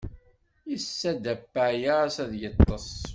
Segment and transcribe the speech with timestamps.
[0.69, 2.87] Yessa-d apayas ad yeṭṭes.